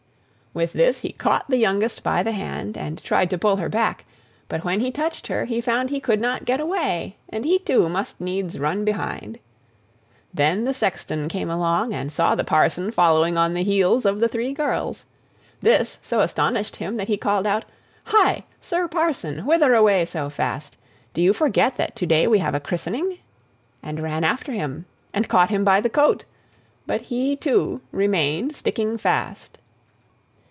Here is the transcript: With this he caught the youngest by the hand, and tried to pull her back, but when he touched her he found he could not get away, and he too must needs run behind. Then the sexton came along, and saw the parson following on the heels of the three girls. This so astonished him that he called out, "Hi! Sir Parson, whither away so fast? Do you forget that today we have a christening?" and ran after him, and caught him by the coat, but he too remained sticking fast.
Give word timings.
With 0.53 0.73
this 0.73 0.99
he 0.99 1.13
caught 1.13 1.47
the 1.49 1.55
youngest 1.55 2.03
by 2.03 2.23
the 2.23 2.33
hand, 2.33 2.75
and 2.75 3.01
tried 3.01 3.29
to 3.29 3.37
pull 3.37 3.55
her 3.55 3.69
back, 3.69 4.03
but 4.49 4.65
when 4.65 4.81
he 4.81 4.91
touched 4.91 5.27
her 5.27 5.45
he 5.45 5.61
found 5.61 5.89
he 5.89 6.01
could 6.01 6.19
not 6.19 6.43
get 6.43 6.59
away, 6.59 7.15
and 7.29 7.45
he 7.45 7.57
too 7.59 7.87
must 7.87 8.19
needs 8.19 8.59
run 8.59 8.83
behind. 8.83 9.39
Then 10.33 10.65
the 10.65 10.73
sexton 10.73 11.29
came 11.29 11.49
along, 11.49 11.93
and 11.93 12.11
saw 12.11 12.35
the 12.35 12.43
parson 12.43 12.91
following 12.91 13.37
on 13.37 13.53
the 13.53 13.63
heels 13.63 14.05
of 14.05 14.19
the 14.19 14.27
three 14.27 14.51
girls. 14.51 15.05
This 15.61 15.97
so 16.01 16.19
astonished 16.19 16.75
him 16.75 16.97
that 16.97 17.07
he 17.07 17.15
called 17.15 17.47
out, 17.47 17.63
"Hi! 18.07 18.43
Sir 18.59 18.89
Parson, 18.89 19.45
whither 19.45 19.73
away 19.73 20.05
so 20.05 20.29
fast? 20.29 20.75
Do 21.13 21.21
you 21.21 21.31
forget 21.31 21.77
that 21.77 21.95
today 21.95 22.27
we 22.27 22.39
have 22.39 22.55
a 22.55 22.59
christening?" 22.59 23.19
and 23.81 24.03
ran 24.03 24.25
after 24.25 24.51
him, 24.51 24.85
and 25.13 25.29
caught 25.29 25.49
him 25.49 25.63
by 25.63 25.79
the 25.79 25.89
coat, 25.89 26.25
but 26.85 27.03
he 27.03 27.37
too 27.37 27.79
remained 27.93 28.53
sticking 28.57 28.97
fast. 28.97 29.57